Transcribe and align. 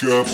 девочка 0.00 0.26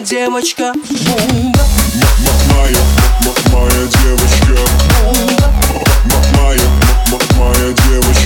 девочка. 0.00 0.72
Моя, 2.54 2.78
моя 3.52 3.86
девочка. 3.86 4.56
Моя, 6.36 6.68
моя 7.36 7.72
девочка 7.88 8.17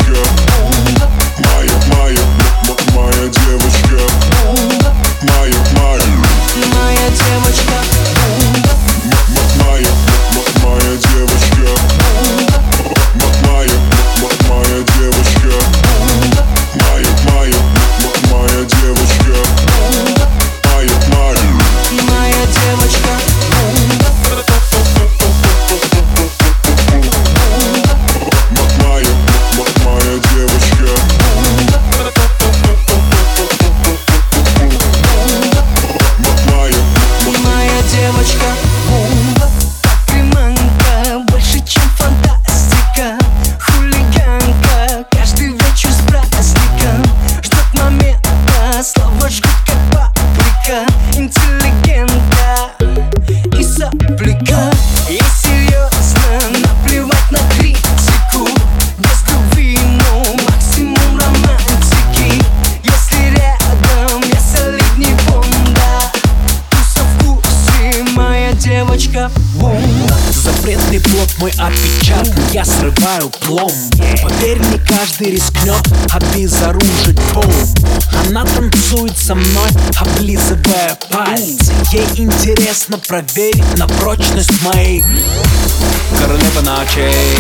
мой 71.39 71.51
отпечатан 71.51 72.35
Я 72.53 72.65
срываю 72.65 73.31
пломб 73.41 73.73
Поверь, 74.23 74.59
не 74.59 74.79
каждый 74.79 75.33
рискнет 75.33 75.83
Обезоружить 76.13 77.21
бомб 77.35 77.79
Она 78.27 78.45
танцует 78.45 79.17
со 79.17 79.35
мной 79.35 79.71
Облизывая 79.99 80.99
пальцы. 81.11 81.73
Ей 81.93 82.07
интересно 82.17 82.99
проверить 82.99 83.79
на 83.79 83.87
прочность 83.87 84.63
моей. 84.63 85.05
Королева 86.19 86.61
ночей 86.61 87.37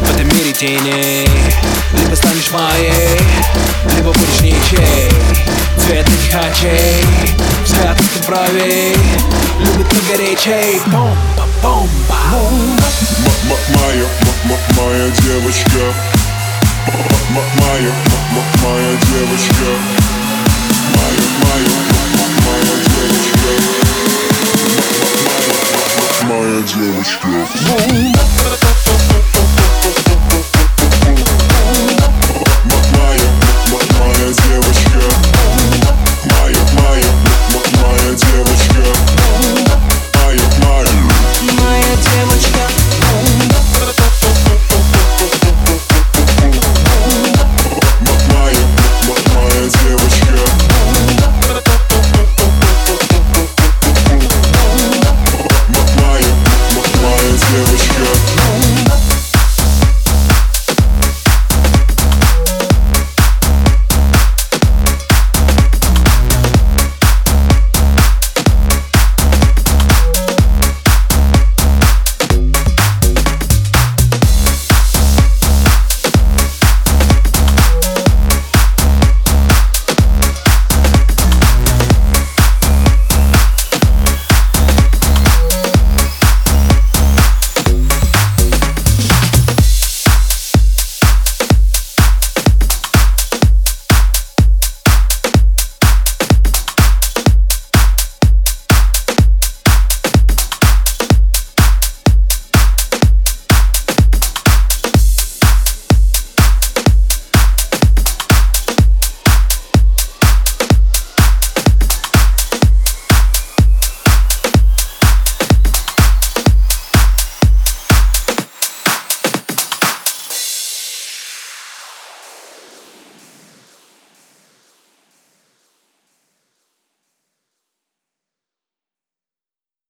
В 0.00 0.10
этом 0.10 0.28
мире 0.28 0.52
теней 0.52 1.28
Либо 1.98 2.14
станешь 2.14 2.50
моей 2.52 3.20
Либо 3.96 4.12
будешь 4.12 4.40
ничей 4.40 5.10
Цвет 5.78 6.06
этих 6.06 6.34
очей 6.34 7.04
Взгляд 7.64 7.96
ты 7.96 8.24
правей. 8.24 8.96
Любит 9.60 9.88
погорячей 9.88 10.80
Бомба, 10.86 11.39
бомба! 11.62 12.16
М- 12.32 12.78
Моя, 13.74 14.04
м- 14.04 14.60
моя 14.76 15.06
девочка. 15.10 15.82
М- 16.86 17.44
Моя, 17.60 17.88
м- 17.88 18.48
моя 18.62 18.92
девочка. 19.08 19.68
Моя, 20.96 21.26
моя, 21.42 21.66
м- 21.66 22.34
моя 22.46 22.74
девочка. 22.86 23.50
М- 26.22 26.28
Моя 26.28 26.58
девочка. 26.62 27.28
бомба 27.66 27.89